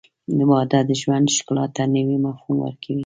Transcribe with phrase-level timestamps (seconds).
[0.49, 2.99] •واده د ژوند ښکلا ته نوی مفهوم ورکوي.